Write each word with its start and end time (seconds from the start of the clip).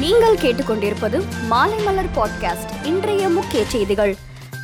நீங்கள் 0.00 0.36
கேட்டுக்கொண்டிருப்பது 0.36 1.24
மாலை 1.46 1.78
மலர் 1.78 2.10
பாட்காஸ்ட் 2.16 2.86
இன்றைய 2.86 3.28
முக்கிய 3.28 3.64
செய்திகள். 3.64 4.16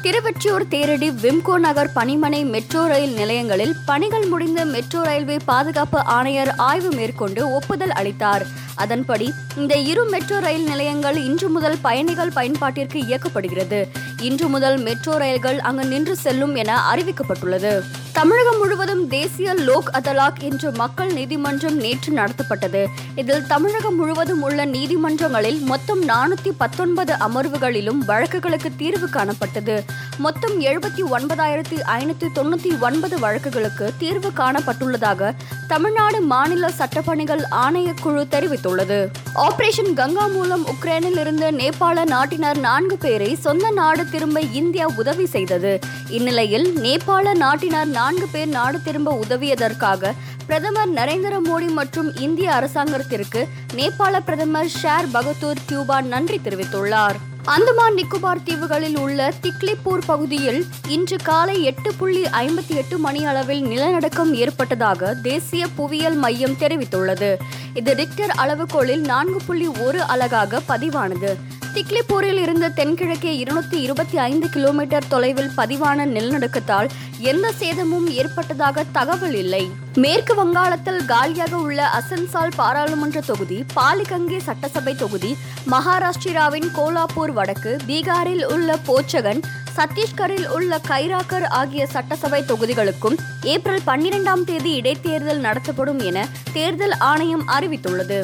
திருவெற்றியூர் 0.02 0.66
தேரடி 0.70 1.08
விம்கோ 1.22 1.58
நகர் 1.58 1.90
பணிமனை 1.94 2.44
மெட்ரோ 2.44 2.86
ரயில் 2.86 3.14
நிலையங்களில் 3.14 3.76
பணிகள் 3.86 4.26
முடிந்த 4.26 4.64
மெட்ரோ 4.64 5.02
ரயில்வே 5.02 5.36
பாதுகாப்பு 5.44 6.04
ஆணையர் 6.04 6.54
ஆய்வு 6.54 6.90
மேற்கொண்டு 6.90 7.52
ஒப்புதல் 7.54 7.90
அளித்தார். 7.90 8.46
அதன்படி 8.74 9.32
இந்த 9.56 9.76
இரு 9.76 10.04
மெட்ரோ 10.04 10.38
ரயில் 10.40 10.64
நிலையங்கள் 10.64 11.16
இன்று 11.16 11.48
முதல் 11.48 11.76
பயணிகள் 11.80 12.28
பயன்பாட்டிற்கு 12.28 12.94
இயக்கப்படுகிறது. 12.94 13.88
இன்று 14.20 14.48
முதல் 14.48 14.78
மெட்ரோ 14.78 15.16
ரயில்கள் 15.16 15.60
அங்கு 15.60 15.84
நின்று 15.84 16.16
செல்லும் 16.16 16.54
என 16.54 16.80
அறிவிக்கப்பட்டுள்ளது. 16.94 17.82
தமிழகம் 18.12 18.58
முழுவதும் 18.58 19.08
தேசிய 19.08 19.54
லோக் 19.54 19.90
அதலாக் 19.92 20.38
என்ற 20.38 20.70
மக்கள் 20.70 21.12
நீதிமன்றம் 21.12 21.76
நேற்று 21.76 22.14
நடத்தப்பட்டது. 22.14 22.86
இதில் 23.14 23.46
தமிழகம் 23.46 23.96
முழுவதும் 23.96 24.42
உள்ள 24.42 24.66
நீதிமன்றங்களில் 24.66 25.60
மொத்தம் 25.60 26.08
நானூத்தி 26.08 26.50
பத்தொன்பது 26.58 27.12
அமர்வுகளிலும் 27.12 27.98
வழக்குகளுக்கு 28.06 28.76
தீர்வு 28.76 29.08
காணப்பட்டது. 29.12 29.84
மொத்தம் 30.18 30.60
எழுபத்தி 30.60 31.02
ஒன்பதாயிரத்தி 31.10 31.80
ஐநூத்தி 31.86 32.28
தொண்ணூத்தி 32.34 32.78
ஒன்பது 32.78 33.18
வழக்குகளுக்கு 33.18 33.92
தீர்வு 33.98 34.30
காணப்பட்டுள்ளதாக 34.36 35.34
தமிழ்நாடு 35.72 36.18
மாநில 36.20 36.70
சட்டப்பணிகள் 36.78 37.42
ஆணையக்குழு 37.64 38.22
தெரிவித்துள்ளது. 38.34 38.98
ஆபரேஷன் 39.44 39.92
கங்கா 40.00 40.26
மூலம் 40.26 40.64
உக்ரைனில் 40.72 41.18
இருந்து 41.22 41.46
நேபாள 41.52 42.04
நாட்டினர் 42.04 42.58
நான்கு 42.58 42.96
பேரை 43.04 43.30
சொந்த 43.46 43.70
நாடு 43.70 44.02
திரும்ப 44.10 44.40
இந்தியா 44.60 44.86
உதவி 44.96 45.26
செய்தது. 45.26 45.72
இந்நிலையில் 46.18 46.66
நேபாள 46.84 47.34
நாட்டினர் 47.34 47.90
நான்கு 47.98 48.28
பேர் 48.32 48.52
நாடு 48.58 48.80
திரும்ப 48.82 49.16
உதவியதற்காக 49.24 50.12
பிரதமர் 50.46 50.92
நரேந்திர 50.92 51.34
மோடி 51.48 51.70
மற்றும் 51.80 52.10
இந்திய 52.26 52.54
அரசாங்கத்திற்கு 52.54 53.42
நேபாள 53.74 54.20
பிரதமர் 54.28 54.72
ஷேர் 54.82 55.12
பகதூர் 55.12 55.66
கியூபா 55.66 56.00
நன்றி 56.14 56.40
தெரிவித்துள்ளார். 56.44 57.18
அந்தமான் 57.44 57.94
நிக்கோபார் 57.94 58.42
தீவுகளில் 58.44 58.98
உள்ள 58.98 59.32
திக்லிப்பூர் 59.42 60.02
பகுதியில் 60.06 60.66
இன்று 60.88 61.16
காலை 61.22 61.62
எட்டு 61.62 61.94
புள்ளி 61.94 62.22
ஐம்பத்தி 62.22 62.74
எட்டு 62.74 62.98
மணி 62.98 63.26
அளவில் 63.26 63.62
நிலநடுக்கம் 63.62 64.34
ஏற்பட்டதாக 64.34 65.14
தேசிய 65.14 65.66
புவியியல் 65.74 66.14
மையம் 66.14 66.56
தெரிவித்துள்ளது. 66.58 67.36
இது 67.74 67.94
ரிக்டர் 67.94 68.30
அளவுகோலில் 68.30 69.00
நான்கு 69.00 69.40
புள்ளி 69.46 69.66
ஒரு 69.66 70.02
அலகாக 70.02 70.60
பதிவானது. 70.68 71.36
திக்லிப்பூரில் 71.74 72.38
இருந்து 72.38 72.72
தென்கிழக்கே 72.72 73.30
இருநூத்தி 73.42 73.76
இருபத்தி 73.76 74.16
ஐந்து 74.18 74.48
கிலோமீட்டர் 74.48 75.06
தொலைவில் 75.08 75.50
பதிவான 75.56 76.06
நிலநடுக்கத்தால் 76.06 76.88
எந்த 77.18 77.52
சேதமும் 77.52 78.10
ஏற்பட்டதாக 78.10 78.84
தகவல் 78.92 79.34
இல்லை. 79.34 79.70
மேற்கு 79.94 80.34
வங்காளத்தில் 80.34 81.04
காலியாக 81.04 81.56
உள்ள 81.56 81.90
அசன்சால் 82.00 82.52
பாராளுமன்ற 82.56 83.20
தொகுதி 83.20 83.64
பாலிகங்கே 83.74 84.38
சட்டசபை 84.38 84.94
தொகுதி 84.94 85.36
மகாராஷ்டிராவின் 85.70 86.68
கோலாப்பூர் 86.74 87.32
வடக்கு 87.32 87.76
பீகாரில் 87.86 88.44
உள்ள 88.44 88.78
போச்சகன் 88.86 89.42
சத்தீஸ்கரில் 89.76 90.46
உள்ள 90.46 90.80
கைராக்கர் 90.88 91.44
ஆகிய 91.44 91.86
சட்டசபை 91.86 92.42
தொகுதிகளுக்கும் 92.42 93.18
ஏப்ரல் 93.42 93.84
பன்னிரெண்டாம் 93.86 94.44
தேதி 94.44 94.80
இடைத்தேர்தல் 94.80 95.44
நடத்தப்படும் 95.48 95.98
என 95.98 96.28
தேர்தல் 96.52 96.96
ஆணையம் 96.98 97.48
அறிவித்துள்ளது. 97.48 98.20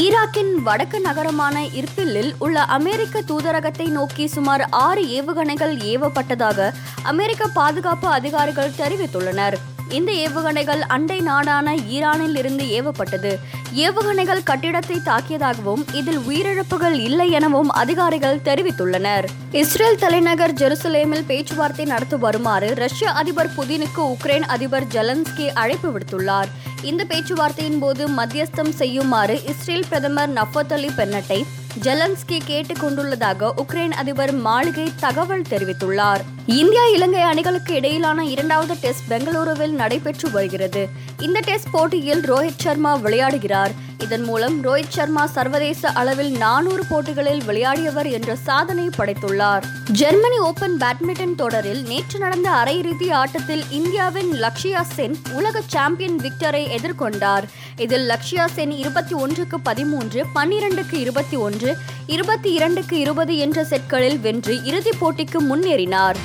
ஈராக்கின் 0.00 0.52
வடக்கு 0.54 1.00
நகரமான 1.00 1.56
இர்பில்லில் 1.78 2.30
உள்ள 2.38 2.60
அமெரிக்க 2.76 3.20
தூதரகத்தை 3.20 3.86
நோக்கி 3.88 4.26
சுமார் 4.26 4.62
ஆறு 4.70 5.02
ஏவுகணைகள் 5.16 5.74
ஏவப்பட்டதாக 5.90 6.70
அமெரிக்க 7.02 7.46
பாதுகாப்பு 7.46 8.08
அதிகாரிகள் 8.08 8.76
தெரிவித்துள்ளனர். 8.78 9.56
இந்த 9.92 10.12
ஏவுகணைகள் 10.12 10.82
அண்டை 10.94 11.20
நாடான 11.20 11.74
ஈரானில் 11.74 12.36
இருந்து 12.36 12.64
ஏவப்பட்டது. 12.78 13.32
ஏவுகணைகள் 13.74 14.42
கட்டிடத்தை 14.42 14.96
தாக்கியதாகவும் 15.04 15.82
இதில் 15.92 16.18
உயிரிழப்புகள் 16.18 16.96
இல்லை 17.08 17.30
எனவும் 17.30 17.70
அதிகாரிகள் 17.82 18.42
தெரிவித்துள்ளனர். 18.44 19.28
இஸ்ரேல் 19.52 19.98
தலைநகர் 19.98 20.54
ஜெருசலேமில் 20.54 21.26
பேச்சுவார்த்தை 21.26 21.84
நடத்த 21.84 22.16
வருமாறு 22.16 22.74
ரஷ்ய 22.74 23.10
அதிபர் 23.10 23.54
புதினுக்கு 23.56 24.02
உக்ரைன் 24.14 24.46
அதிபர் 24.56 24.84
ஜெலன்ஸ்கி 24.84 25.48
அழைப்பு 25.54 25.90
விடுத்துள்ளார். 25.94 26.52
இந்த 26.82 27.02
பேச்சுவார்த்தையின் 27.08 27.78
போது 27.78 28.08
மத்தியஸ்தம் 28.08 28.72
செய்யுமாறு 28.80 29.44
இஸ்ரேல் 29.44 29.88
பிரதமர் 29.88 30.32
நஃபத் 30.32 30.72
அலி 30.72 30.90
பென்னட்டை 30.96 31.40
ஜெலன்ஸ்கி 31.80 32.40
கேட்டுக் 32.44 32.82
கொண்டுள்ளதாக 32.82 33.52
உக்ரைன் 33.56 33.90
அதிபர் 33.90 34.32
மாளிகை 34.32 34.92
தகவல் 35.00 35.42
தெரிவித்துள்ளார். 35.42 36.20
இந்தியா 36.46 36.86
இலங்கை 36.86 37.20
அணிகளுக்கு 37.20 37.74
இடையிலான 37.74 38.24
இரண்டாவது 38.24 38.74
டெஸ்ட் 38.74 39.12
பெங்களூருவில் 39.12 39.70
நடைபெற்று 39.70 40.30
வருகிறது. 40.30 40.88
இந்த 41.18 41.40
டெஸ்ட் 41.40 41.70
போட்டியில் 41.70 42.32
ரோஹித் 42.32 42.58
சர்மா 42.58 42.96
விளையாடுகிறார். 42.96 43.70
இதன் 44.12 44.26
மூலம் 44.26 44.64
ரோஹித் 44.64 44.88
சர்மா 44.88 45.26
சர்வதேச 45.26 45.88
அளவில் 45.88 46.36
நானூறு 46.36 46.84
போட்டிகளில் 46.88 47.42
விளையாடியவர் 47.42 48.10
என்ற 48.10 48.36
சாதனை 48.36 48.90
படைத்துள்ளார். 48.96 49.62
ஜெர்மனி 49.92 50.38
ஓபன் 50.38 50.76
பேட்மிண்டன் 50.80 51.34
தொடரில் 51.34 51.82
நேற்று 51.82 52.18
நடந்த 52.18 52.50
அரையிறுதி 52.50 53.12
ஆட்டத்தில் 53.12 53.64
இந்தியாவின் 53.70 54.32
லக்ஷயா 54.32 54.80
சென் 54.80 55.16
உலக 55.32 55.62
சாம்பியன் 55.66 56.18
விக்டரை 56.18 56.78
எதிர்கொண்டார். 56.78 57.42
இதில் 57.76 58.08
லக்ஷயா 58.08 58.46
சென் 58.46 58.70
இருபத்தி 58.70 59.14
ஒன்றுக்கு 59.14 59.60
பதிமூன்று 59.60 60.26
பன்னிரண்டுக்கு 60.34 60.94
இருபத்தி 60.94 61.36
ஒன்று 61.36 61.76
இருபத்தி 62.06 62.52
இரண்டுக்கு 62.52 62.98
இருபது 62.98 63.36
என்ற 63.36 63.62
செட்களில் 63.62 64.20
வென்று 64.20 64.64
இறுதிப் 64.64 65.04
போட்டிக்கு 65.04 65.38
முன்னேறினார். 65.50 66.16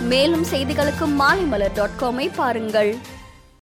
மேலும் 0.00 0.46
செய்திகளுக்கு 0.46 1.06
மாலைமலர் 1.18 1.74
டாட் 1.74 1.96
காமை 2.00 2.30
பாருங்கள். 2.34 2.96